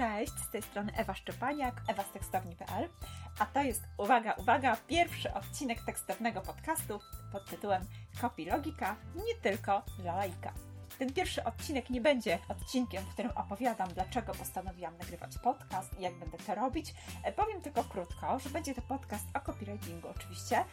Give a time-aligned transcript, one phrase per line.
[0.00, 2.88] Cześć, z tej strony Ewa Szczepaniak, ewastekstowni.pl,
[3.38, 7.00] a to jest, uwaga, uwaga, pierwszy odcinek tekstownego podcastu
[7.32, 7.82] pod tytułem
[8.20, 10.52] Copy Logika, nie tylko dla laika.
[10.98, 16.14] Ten pierwszy odcinek nie będzie odcinkiem, w którym opowiadam, dlaczego postanowiłam nagrywać podcast i jak
[16.14, 16.94] będę to robić.
[17.24, 20.64] E, powiem tylko krótko, że będzie to podcast o copywritingu oczywiście,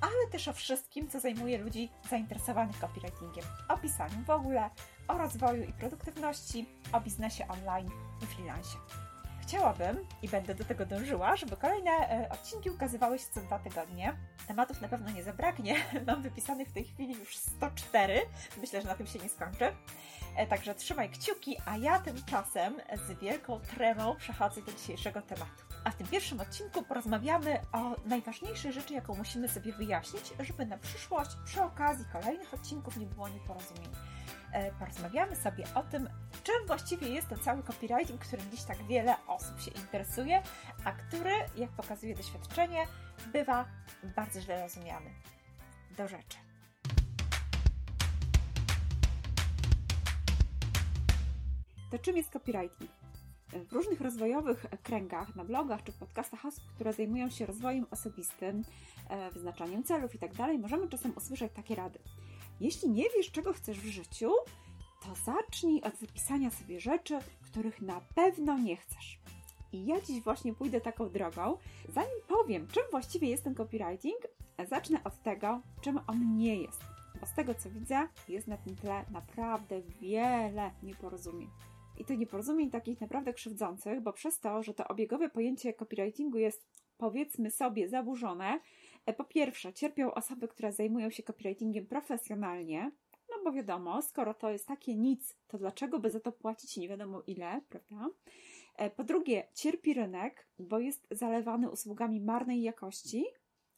[0.00, 3.44] ale też o wszystkim, co zajmuje ludzi zainteresowanych copywritingiem.
[3.68, 4.70] O pisaniu w ogóle,
[5.08, 7.90] o rozwoju i produktywności, o biznesie online
[8.22, 8.76] i freelancie.
[9.50, 14.16] Chciałabym i będę do tego dążyła, żeby kolejne e, odcinki ukazywały się co dwa tygodnie.
[14.48, 15.76] Tematów na pewno nie zabraknie.
[16.06, 18.20] Mam wypisanych w tej chwili już 104.
[18.60, 19.72] Myślę, że na tym się nie skończy.
[20.36, 22.74] E, także trzymaj kciuki, a ja tymczasem
[23.06, 25.64] z wielką tremą przechodzę do dzisiejszego tematu.
[25.84, 30.78] A w tym pierwszym odcinku porozmawiamy o najważniejszej rzeczy, jaką musimy sobie wyjaśnić, żeby na
[30.78, 34.09] przyszłość przy okazji kolejnych odcinków nie było nieporozumień.
[34.52, 36.08] E, porozmawiamy sobie o tym,
[36.42, 40.42] czym właściwie jest ten cały copywriting, którym dziś tak wiele osób się interesuje,
[40.84, 42.86] a który, jak pokazuje doświadczenie,
[43.32, 43.64] bywa
[44.16, 45.10] bardzo źle rozumiany.
[45.96, 46.38] Do rzeczy.
[51.90, 52.90] To czym jest copywriting?
[53.52, 58.62] W różnych rozwojowych kręgach, na blogach czy podcastach osób, które zajmują się rozwojem osobistym,
[59.08, 61.98] e, wyznaczaniem celów itd., tak możemy czasem usłyszeć takie rady.
[62.60, 64.30] Jeśli nie wiesz, czego chcesz w życiu,
[65.02, 67.18] to zacznij od zapisania sobie rzeczy,
[67.50, 69.20] których na pewno nie chcesz.
[69.72, 71.56] I ja dziś właśnie pójdę taką drogą.
[71.88, 74.18] Zanim powiem, czym właściwie jest ten copywriting,
[74.68, 76.80] zacznę od tego, czym on nie jest.
[77.20, 81.50] Bo z tego co widzę, jest na tym tle naprawdę wiele nieporozumień.
[81.98, 86.66] I to nieporozumień takich naprawdę krzywdzących, bo przez to, że to obiegowe pojęcie copywritingu jest
[87.00, 88.60] powiedzmy sobie zaburzone,
[89.06, 92.90] e, po pierwsze cierpią osoby, które zajmują się copywritingiem profesjonalnie,
[93.30, 96.88] no bo wiadomo, skoro to jest takie nic, to dlaczego by za to płacić nie
[96.88, 98.08] wiadomo ile, prawda?
[98.76, 103.24] E, po drugie, cierpi rynek, bo jest zalewany usługami marnej jakości,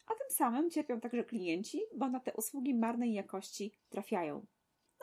[0.06, 4.46] a tym samym cierpią także klienci, bo na te usługi marnej jakości trafiają.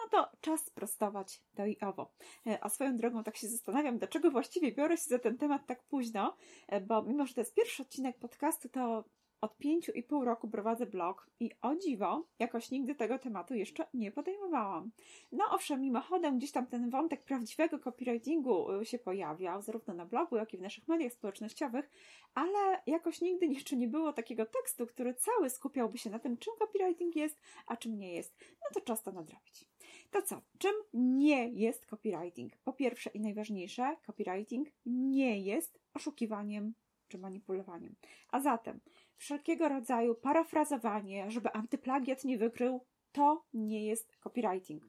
[0.04, 2.12] No to czas sprostować to i owo.
[2.48, 5.84] E, a swoją drogą tak się zastanawiam, dlaczego właściwie biorę się za ten temat tak
[5.84, 6.36] późno,
[6.68, 9.04] e, bo mimo, że to jest pierwszy odcinek podcastu, to
[9.42, 13.88] od pięciu i pół roku prowadzę blog i o dziwo, jakoś nigdy tego tematu jeszcze
[13.94, 14.92] nie podejmowałam.
[15.32, 20.38] No owszem, mimochodem gdzieś tam ten wątek prawdziwego copywritingu y, się pojawiał, zarówno na blogu,
[20.38, 21.90] jak i w naszych mediach społecznościowych,
[22.34, 26.54] ale jakoś nigdy jeszcze nie było takiego tekstu, który cały skupiałby się na tym, czym
[26.60, 28.36] copywriting jest, a czym nie jest.
[28.40, 29.66] No to czas to nadrobić.
[30.12, 30.42] To co?
[30.58, 32.58] Czym nie jest copywriting?
[32.58, 36.74] Po pierwsze i najważniejsze, copywriting nie jest oszukiwaniem
[37.08, 37.96] czy manipulowaniem.
[38.30, 38.80] A zatem
[39.18, 44.84] wszelkiego rodzaju parafrazowanie, żeby antyplagiat nie wykrył, to nie jest copywriting.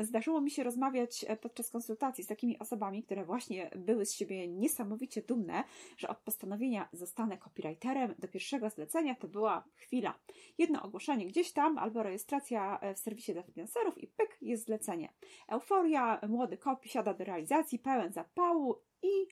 [0.00, 4.48] Zdarzyło mi się rozmawiać e, podczas konsultacji z takimi osobami, które właśnie były z siebie
[4.48, 5.64] niesamowicie dumne,
[5.96, 10.18] że od postanowienia zostanę copywriterem do pierwszego zlecenia to była chwila.
[10.58, 15.12] Jedno ogłoszenie gdzieś tam albo rejestracja e, w serwisie dla freelancerów i pyk, jest zlecenie.
[15.48, 19.26] Euforia, młody kopi siada do realizacji, pełen zapału i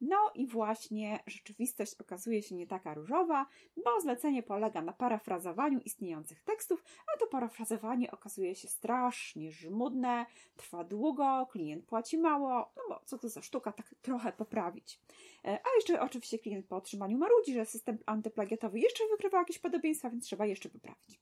[0.00, 3.46] no i właśnie rzeczywistość okazuje się nie taka różowa,
[3.84, 6.84] bo zlecenie polega na parafrazowaniu istniejących tekstów,
[7.14, 13.18] a to parafrazowanie okazuje się strasznie żmudne, trwa długo, klient płaci mało, no bo co
[13.18, 15.00] to za sztuka tak trochę poprawić.
[15.44, 20.10] E, a jeszcze oczywiście klient po otrzymaniu marudzi, że system antyplagiatowy jeszcze wykrywa jakieś podobieństwa,
[20.10, 21.20] więc trzeba jeszcze poprawić.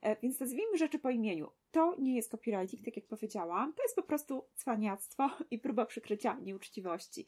[0.00, 1.50] E, więc nazwijmy rzeczy po imieniu.
[1.70, 6.38] To nie jest copywriting, tak jak powiedziałam, to jest po prostu cwaniactwo i próba przykrycia
[6.42, 7.26] nieuczciwości.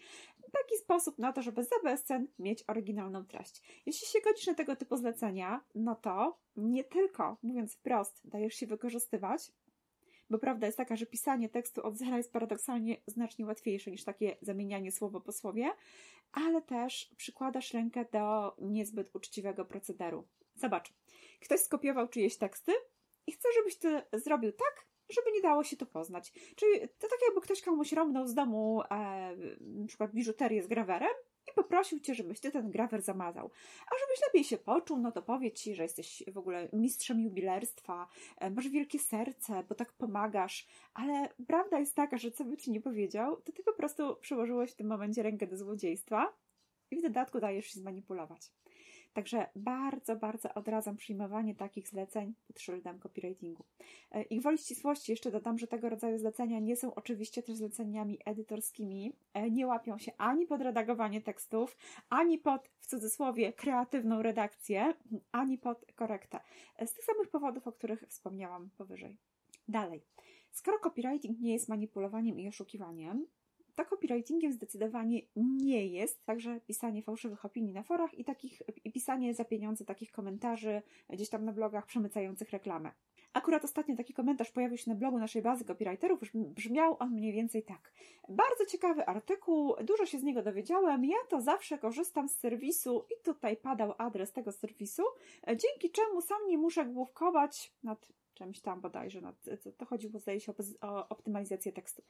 [0.52, 3.82] Taki sposób na to, żeby za bezcen mieć oryginalną treść.
[3.86, 8.66] Jeśli się godzisz na tego typu zlecenia, no to nie tylko, mówiąc wprost, dajesz się
[8.66, 9.52] wykorzystywać,
[10.30, 14.36] bo prawda jest taka, że pisanie tekstu od zera jest paradoksalnie znacznie łatwiejsze niż takie
[14.40, 15.70] zamienianie słowo po słowie,
[16.32, 20.24] ale też przykładasz rękę do niezbyt uczciwego procederu.
[20.62, 20.92] Zobacz,
[21.40, 22.72] ktoś skopiował czyjeś teksty
[23.26, 26.32] i chce, żebyś ty zrobił tak, żeby nie dało się to poznać.
[26.32, 31.14] Czyli to tak jakby ktoś komuś rąbnął z domu e, na przykład biżuterię z grawerem
[31.48, 33.50] i poprosił cię, żebyś ty ten grawer zamazał.
[33.86, 38.08] A żebyś lepiej się poczuł, no to powiedz ci, że jesteś w ogóle mistrzem jubilerstwa,
[38.38, 42.70] e, masz wielkie serce, bo tak pomagasz, ale prawda jest taka, że co by ci
[42.70, 46.32] nie powiedział, to ty po prostu przyłożyłeś w tym momencie rękę do złodziejstwa
[46.90, 48.50] i w dodatku dajesz się zmanipulować.
[49.12, 53.64] Także bardzo, bardzo odradzam przyjmowanie takich zleceń pod szyldem copywritingu.
[54.10, 58.18] E, I gwoli ścisłości jeszcze dodam, że tego rodzaju zlecenia nie są oczywiście też zleceniami
[58.24, 59.12] edytorskimi.
[59.34, 61.76] E, nie łapią się ani pod redagowanie tekstów,
[62.10, 64.94] ani pod, w cudzysłowie, kreatywną redakcję,
[65.32, 66.40] ani pod korektę.
[66.76, 69.16] E, z tych samych powodów, o których wspomniałam powyżej.
[69.68, 70.02] Dalej.
[70.50, 73.26] Skoro copywriting nie jest manipulowaniem i oszukiwaniem,
[73.74, 76.24] to copywritingiem zdecydowanie nie jest.
[76.24, 81.28] Także pisanie fałszywych opinii na forach i, takich, i pisanie za pieniądze takich komentarzy gdzieś
[81.28, 82.92] tam na blogach przemycających reklamę.
[83.32, 86.20] Akurat ostatnio taki komentarz pojawił się na blogu naszej bazy copywriterów.
[86.34, 87.92] Brzmiał on mniej więcej tak.
[88.28, 91.04] Bardzo ciekawy artykuł, dużo się z niego dowiedziałem.
[91.04, 95.02] Ja to zawsze korzystam z serwisu i tutaj padał adres tego serwisu,
[95.46, 99.36] dzięki czemu sam nie muszę główkować nad czymś tam bodajże, nad,
[99.76, 102.02] to chodziło zdaje się o, o optymalizację tekstu.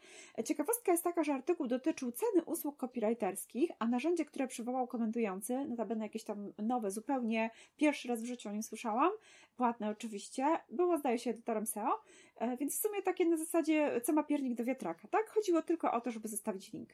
[0.45, 6.05] Ciekawostka jest taka, że artykuł dotyczył ceny usług copywriterskich, a narzędzie, które przywołał komentujący, notabene
[6.05, 9.13] jakieś tam nowe, zupełnie pierwszy raz w życiu o nim słyszałam,
[9.57, 12.01] płatne oczywiście, było zdaje się edytorem SEO,
[12.37, 15.31] e, więc w sumie takie na zasadzie co ma piernik do wiatraka, tak?
[15.31, 16.89] Chodziło tylko o to, żeby zostawić link.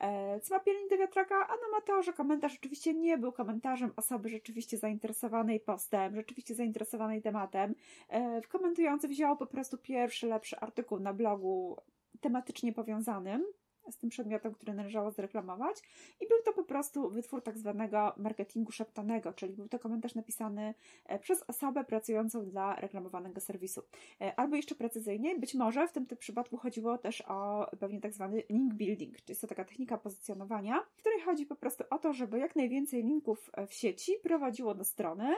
[0.00, 1.48] E, piernik do wiatraka?
[1.48, 7.22] A ma to, że komentarz oczywiście nie był komentarzem osoby rzeczywiście zainteresowanej postem, rzeczywiście zainteresowanej
[7.22, 7.74] tematem.
[8.08, 11.76] E, komentujący wziął po prostu pierwszy, lepszy artykuł na blogu
[12.20, 13.44] tematycznie powiązanym
[13.90, 15.76] z tym przedmiotem, który należało zreklamować
[16.20, 20.74] i był to po prostu wytwór tak zwanego marketingu szeptanego, czyli był to komentarz napisany
[21.06, 23.82] e, przez osobę pracującą dla reklamowanego serwisu.
[24.20, 28.12] E, albo jeszcze precyzyjnie, być może w tym, tym przypadku chodziło też o pewnie tak
[28.12, 31.98] zwany link building, czyli jest to taka technika pozycjonowania, w której chodzi po prostu o
[31.98, 35.34] to, żeby jak najwięcej linków e, w sieci prowadziło do strony,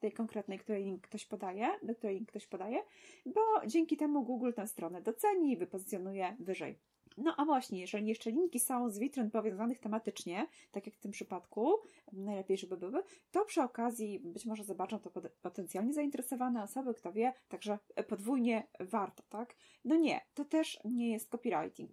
[0.00, 2.82] tej konkretnej, której link ktoś podaje, do której link ktoś podaje,
[3.26, 6.78] bo dzięki temu Google tę stronę doceni i wypozycjonuje wyżej.
[7.20, 11.10] No a właśnie, jeżeli jeszcze linki są z witryn powiązanych tematycznie, tak jak w tym
[11.10, 11.74] przypadku,
[12.12, 15.10] najlepiej, żeby były, to przy okazji być może zobaczą to
[15.42, 17.78] potencjalnie zainteresowane osoby, kto wie, także
[18.08, 19.56] podwójnie warto, tak?
[19.84, 21.90] No nie, to też nie jest copywriting.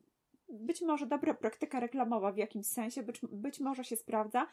[0.50, 4.48] Być może dobra praktyka reklamowa w jakimś sensie, być, być może się sprawdza,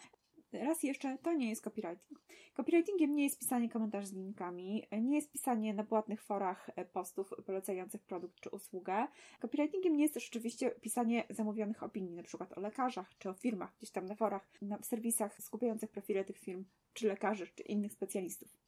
[0.53, 2.21] raz jeszcze, to nie jest copywriting.
[2.55, 7.35] Copywritingiem nie jest pisanie komentarzy z linkami, nie jest pisanie na płatnych forach e, postów
[7.47, 9.07] polecających produkt czy usługę.
[9.41, 13.77] Copywritingiem nie jest też oczywiście pisanie zamówionych opinii, na przykład o lekarzach czy o firmach,
[13.79, 18.63] gdzieś tam na forach, na serwisach skupiających profile tych firm, czy lekarzy, czy innych specjalistów.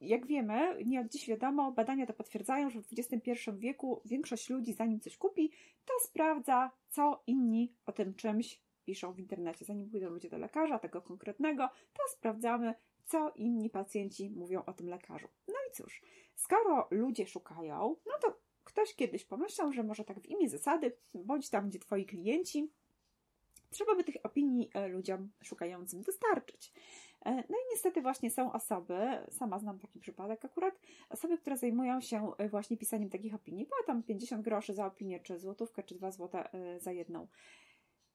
[0.00, 4.72] Jak wiemy, nie od dziś wiadomo, badania to potwierdzają, że w XXI wieku większość ludzi,
[4.72, 5.50] zanim coś kupi,
[5.84, 10.78] to sprawdza, co inni o tym czymś piszą w internecie, zanim pójdą ludzie do lekarza,
[10.78, 15.28] tego konkretnego, to sprawdzamy, co inni pacjenci mówią o tym lekarzu.
[15.48, 16.02] No i cóż,
[16.34, 21.50] skoro ludzie szukają, no to ktoś kiedyś pomyślał, że może tak w imię zasady, bądź
[21.50, 22.70] tam, gdzie twoi klienci,
[23.74, 26.72] trzeba by tych opinii e, ludziom szukającym dostarczyć.
[27.24, 28.98] E, no i niestety właśnie są osoby,
[29.30, 30.80] sama znam taki przypadek akurat,
[31.10, 33.66] osoby, które zajmują się e, właśnie pisaniem takich opinii.
[33.66, 36.48] Była tam 50 groszy za opinię, czy złotówkę, czy 2 złote
[36.78, 37.28] za jedną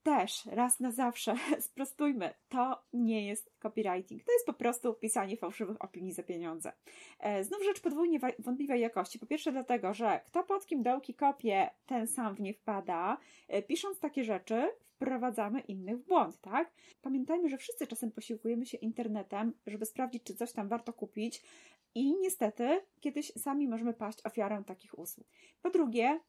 [0.03, 1.35] też raz na zawsze
[1.67, 4.23] sprostujmy, to nie jest copywriting.
[4.23, 6.73] To jest po prostu pisanie fałszywych opinii za pieniądze.
[7.19, 9.19] E, znów rzecz podwójnie wątpliwej jakości.
[9.19, 13.17] Po pierwsze dlatego, że kto pod kim dołki kopie, ten sam w nie wpada.
[13.47, 14.69] E, pisząc takie rzeczy,
[14.99, 16.73] wprowadzamy innych w błąd, tak?
[17.01, 21.43] Pamiętajmy, że wszyscy czasem posiłkujemy się internetem, żeby sprawdzić, czy coś tam warto kupić
[21.95, 25.27] i niestety kiedyś sami możemy paść ofiarą takich usług.
[25.61, 26.19] Po drugie,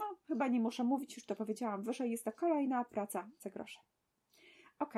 [0.00, 3.80] no, chyba nie muszę mówić, już to powiedziałam wyżej, jest to kolejna praca za grosze.
[4.78, 4.94] Ok,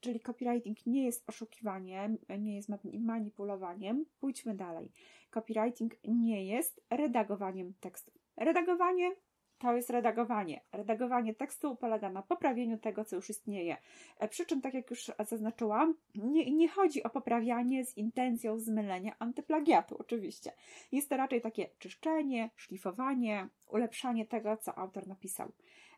[0.00, 2.68] czyli copywriting nie jest oszukiwaniem, nie jest
[3.00, 4.06] manipulowaniem.
[4.20, 4.92] Pójdźmy dalej.
[5.30, 8.12] Copywriting nie jest redagowaniem tekstu.
[8.36, 9.12] Redagowanie
[9.58, 10.60] to jest redagowanie.
[10.72, 13.76] Redagowanie tekstu polega na poprawieniu tego, co już istnieje.
[14.18, 19.16] E, przy czym, tak jak już zaznaczyłam, nie, nie chodzi o poprawianie z intencją zmylenia
[19.18, 20.52] antyplagiatu, oczywiście.
[20.92, 25.52] Jest to raczej takie czyszczenie, szlifowanie, ulepszanie tego, co autor napisał.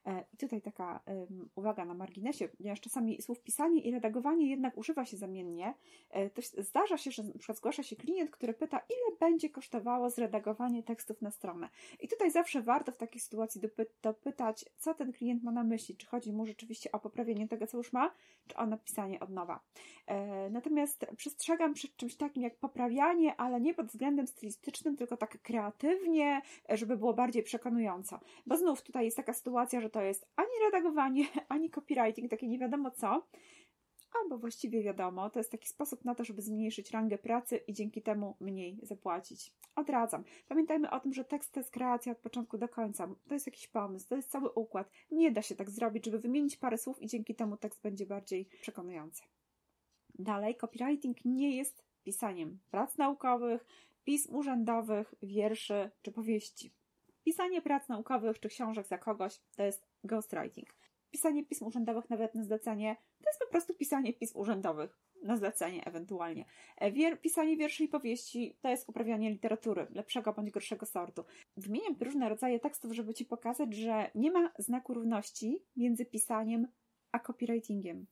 [0.09, 1.01] E, I tutaj taka
[1.55, 5.75] uwaga na marginesie, ponieważ czasami słów pisanie i redagowanie jednak używa się zamiennie,
[6.11, 10.11] e, to zdarza się, że na przykład zgłasza się klient, który pyta, ile będzie kosztowało
[10.11, 11.69] zredagowanie tekstów na stronę.
[12.01, 15.97] I tutaj zawsze warto w takiej sytuacji dopy dopytać, co ten klient ma na myśli,
[15.97, 18.11] czy chodzi mu rzeczywiście o poprawienie tego, co już ma,
[18.47, 19.61] czy o napisanie od nowa.
[20.07, 25.43] E, natomiast przestrzegam przed czymś takim jak poprawianie, ale nie pod względem stylistycznym, tylko tak
[25.43, 28.21] kreatywnie, żeby było bardziej przekonująco.
[28.47, 32.59] Bo znów tutaj jest taka sytuacja, że to jest ani redagowanie, ani copywriting, takie nie
[32.59, 33.29] wiadomo co,
[34.23, 38.03] albo właściwie wiadomo, to jest taki sposób na to, żeby zmniejszyć rangę pracy i dzięki
[38.03, 39.53] temu mniej zapłacić.
[39.75, 40.25] Odradzam.
[40.49, 43.09] Pamiętajmy o tym, że tekst to jest kreacja od początku do końca.
[43.29, 44.91] To jest jakiś pomysł, to jest cały układ.
[45.11, 48.49] Nie da się tak zrobić, żeby wymienić parę słów i dzięki temu tekst będzie bardziej
[48.61, 49.23] przekonujący.
[50.19, 53.67] Dalej, copywriting nie jest pisaniem prac naukowych,
[54.05, 56.78] pism urzędowych, wierszy czy powieści.
[57.29, 60.75] Pisanie prac naukowych czy książek za kogoś to jest ghostwriting.
[61.11, 65.85] pisanie pism urzędowych nawet na zlecenie to jest po prostu pisanie pism urzędowych na zlecenie
[65.85, 66.45] ewentualnie.
[66.77, 71.25] E, wier pisanie wierszy i powieści to jest uprawianie literatury lepszego bądź gorszego sortu.
[71.57, 76.69] Wymieniam różne rodzaje tekstów, żeby Ci pokazać, że nie ma znaku równości między pisaniem
[77.13, 78.07] a copywritingiem.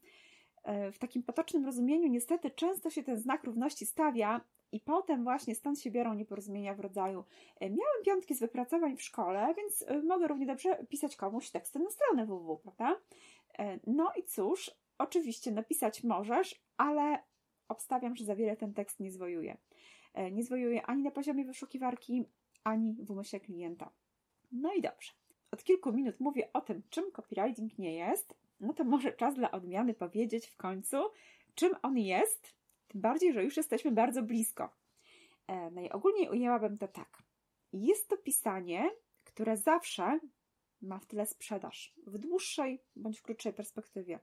[0.63, 4.41] E, w takim potocznym rozumieniu niestety często się ten znak równości stawia
[4.73, 7.25] i potem właśnie stąd się biorą nieporozumienia w rodzaju
[7.61, 11.91] e, miałem piątki z wypracowań w szkole, więc mogę równie dobrze pisać komuś teksty na
[11.91, 13.01] stronę www, prawda?
[13.87, 17.23] No i cóż, Oczywiście napisać możesz, ale
[17.69, 19.57] obstawiam, że za wiele ten tekst nie zwojuje.
[20.15, 22.25] E, nie zwojuje ani na poziomie wyszukiwarki,
[22.65, 23.91] ani w umyśle klienta.
[24.53, 25.13] No i dobrze.
[25.51, 28.35] Od kilku minut mówię o tym, czym copywriting nie jest.
[28.61, 30.97] No to może czas dla odmiany powiedzieć w końcu,
[31.55, 32.57] czym on jest.
[32.89, 34.71] Tym bardziej, że już jesteśmy bardzo blisko.
[35.47, 37.23] E, najogólniej ujęłabym to tak.
[37.73, 38.91] Jest to pisanie,
[39.25, 40.21] które zawsze
[40.83, 44.21] ma w tyle sprzedaż w dłuższej bądź w krótszej perspektywie.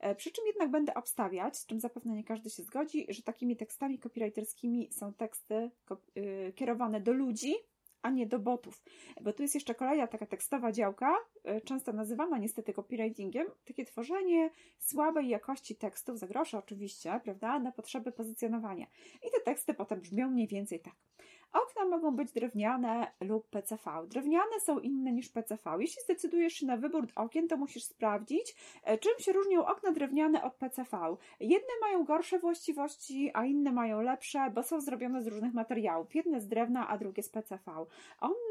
[0.00, 3.56] E, przy czym jednak będę obstawiać, z czym zapewne nie każdy się zgodzi, że takimi
[3.56, 5.70] tekstami copywriterskimi są teksty
[6.16, 7.54] y, kierowane do ludzi,
[8.02, 8.82] a nie do botów.
[9.20, 14.50] Bo tu jest jeszcze kolejna taka tekstowa działka, e, często nazywana niestety copywritingiem, takie tworzenie
[14.78, 18.86] słabej jakości tekstów, za grosze oczywiście, prawda, na potrzeby pozycjonowania.
[19.14, 20.94] I te teksty potem brzmią mniej więcej tak.
[21.52, 24.06] Okna mogą być drewniane lub PCV.
[24.08, 25.76] Drewniane są inne niż PCV.
[25.80, 28.54] Jeśli zdecydujesz się na wybór okien, to musisz sprawdzić,
[28.84, 31.16] e, czym się różnią okna drewniane od PCV.
[31.40, 36.14] Jedne mają gorsze właściwości, a inne mają lepsze, bo są zrobione z różnych materiałów.
[36.14, 37.86] Jedne z drewna, a drugie z PCV.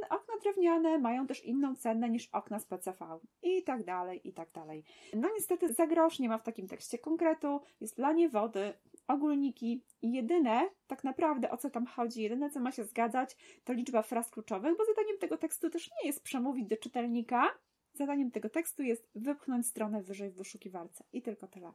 [0.10, 3.20] Okna drewniane mają też inną cenę niż okna z PCV.
[3.44, 4.84] I tak dalej, i tak dalej.
[5.14, 7.62] No niestety za grosz nie ma w takim tekście konkretu.
[7.82, 8.74] Jest lanie wody,
[9.14, 14.02] ogólniki jedyne, tak naprawdę o co tam chodzi, jedyne co ma się zgadzać, to liczba
[14.02, 17.50] fraz kluczowych, bo zadaniem tego tekstu też nie jest przemówić do czytelnika,
[17.94, 21.74] zadaniem tego tekstu jest wypchnąć stronę wyżej w wyszukiwarce i tylko tyle.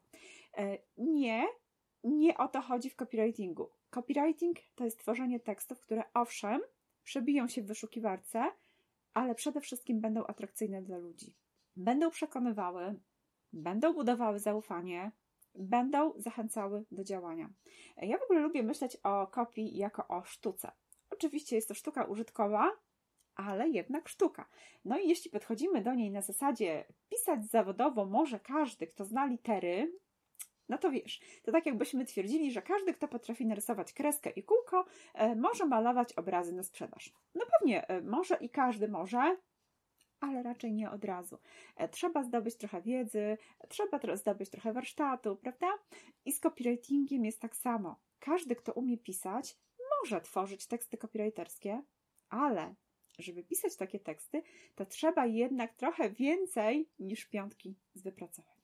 [0.57, 1.47] E, nie,
[2.05, 3.71] nie o to chodzi w copywritingu.
[3.91, 6.61] Copywriting to jest tworzenie tekstów, które owszem,
[7.03, 8.45] przebiją się w wyszukiwarce,
[9.15, 11.35] ale przede wszystkim będą atrakcyjne dla ludzi.
[11.77, 13.01] Będą przekonywały,
[13.53, 15.13] będą budowały zaufanie,
[15.59, 17.51] będą zachęcały do działania.
[17.97, 20.73] Ja w ogóle lubię myśleć o kopii jako o sztuce.
[21.11, 22.73] Oczywiście jest to sztuka użytkowa,
[23.35, 24.49] ale jednak sztuka.
[24.85, 29.93] No i jeśli podchodzimy do niej na zasadzie pisać zawodowo może każdy, kto zna litery,
[30.69, 34.85] no to wiesz, to tak jakbyśmy twierdzili, że każdy, kto potrafi narysować kreskę i kółko,
[35.15, 37.15] e, może malować obrazy na sprzedaż.
[37.35, 39.37] No pewnie, e, może i każdy może,
[40.27, 41.39] ale raczej nie od razu.
[41.77, 45.67] E, trzeba zdobyć trochę wiedzy, trzeba zdobyć trochę warsztatu, prawda?
[46.25, 48.01] I z copywritingiem jest tak samo.
[48.19, 49.57] Każdy, kto umie pisać,
[50.01, 51.83] może tworzyć teksty copywriterskie,
[52.29, 52.75] ale
[53.19, 54.43] żeby pisać takie teksty,
[54.75, 58.57] to trzeba jednak trochę więcej niż piątki z wypracowań.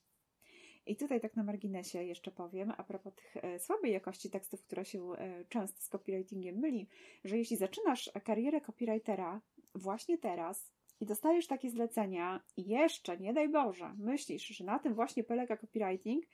[0.87, 4.85] I tutaj tak na marginesie jeszcze powiem, a propos tych e, słabej jakości tekstów, które
[4.85, 6.89] się e, często z copywritingiem myli,
[7.25, 9.41] że jeśli zaczynasz karierę copywritera
[9.75, 12.41] właśnie teraz, i dostajesz takie zlecenia.
[12.57, 16.25] I jeszcze, nie daj Boże, myślisz, że na tym właśnie polega copywriting,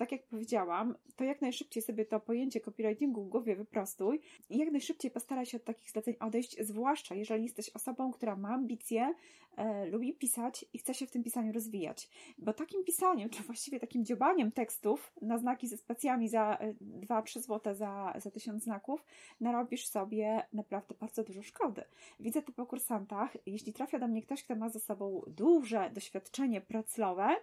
[0.00, 4.70] tak jak powiedziałam, to jak najszybciej sobie to pojęcie copywritingu w głowie wyprostuj i jak
[4.70, 9.14] najszybciej postaraj się od takich zleceń odejść, zwłaszcza jeżeli jesteś osobą, która ma ambicje,
[9.56, 12.08] e, lubi pisać i chce się w tym pisaniu rozwijać.
[12.38, 17.42] Bo takim pisaniem, czy właściwie takim dziobaniem tekstów na znaki ze spacjami za 2-3 e,
[17.42, 19.04] zł za, za 1000 znaków,
[19.40, 21.84] narobisz sobie naprawdę bardzo dużo szkody.
[22.20, 23.36] Widzę to po kursantach.
[23.46, 27.36] Jeśli trafia do mnie ktoś, kto ma za sobą duże doświadczenie pracowe,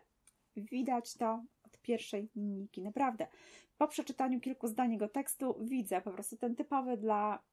[0.56, 1.44] widać to
[1.88, 2.82] pierwszej linijki.
[2.82, 3.28] Naprawdę.
[3.78, 7.44] Po przeczytaniu kilku zdań jego tekstu widzę po prostu ten typowy dla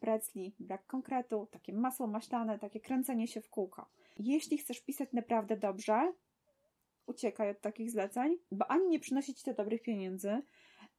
[0.00, 3.90] Pretzli brak konkretu, takie masło maślane, takie kręcenie się w kółko.
[4.18, 6.12] Jeśli chcesz pisać naprawdę dobrze,
[7.06, 10.42] uciekaj od takich zleceń, bo ani nie przynosi ci to dobrych pieniędzy,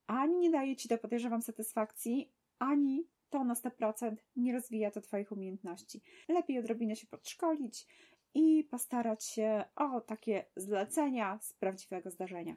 [0.08, 5.32] ani nie daje ci to, podejrzewam, satysfakcji, ani to na 100% nie rozwija to Twoich
[5.32, 6.02] umiejętności.
[6.30, 7.88] Lepiej odrobinę się podszkolić
[8.34, 12.56] i postarać się o takie zlecenia z prawdziwego zdarzenia.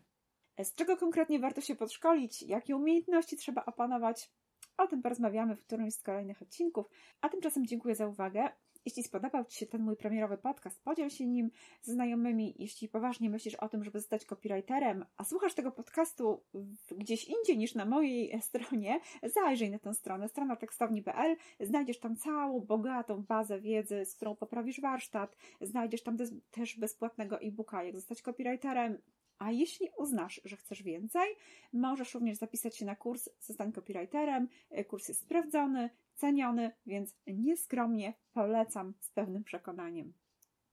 [0.62, 2.42] Z czego konkretnie warto się podszkolić?
[2.42, 4.30] Jakie umiejętności trzeba opanować?
[4.76, 6.86] O tym porozmawiamy w którymś z kolejnych odcinków.
[7.20, 8.48] A tymczasem dziękuję za uwagę.
[8.84, 11.50] Jeśli spodobał Ci się ten mój premierowy podcast, podziel się nim
[11.82, 12.54] ze znajomymi.
[12.58, 16.44] Jeśli poważnie myślisz o tym, żeby zostać copywriterem, a słuchasz tego podcastu
[16.90, 21.36] gdzieś indziej niż na mojej stronie, zajrzyj na tę stronę, strona tekstowni.pl.
[21.60, 25.36] Znajdziesz tam całą bogatą bazę wiedzy, z którą poprawisz warsztat.
[25.60, 26.16] Znajdziesz tam
[26.50, 28.98] też bezpłatnego e-booka, jak zostać copywriterem,
[29.38, 31.37] a jeśli uznasz, że chcesz więcej,
[31.73, 34.49] możesz również zapisać się na kurs Zostań copywriterem.
[34.88, 40.12] Kurs jest sprawdzony, ceniony, więc nieskromnie polecam z pewnym przekonaniem.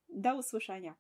[0.10, 0.96] Do usłyszenia.